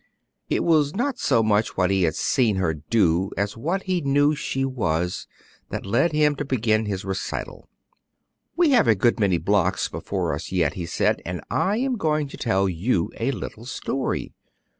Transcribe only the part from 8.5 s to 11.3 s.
"We have a good many blocks before us yet," he said,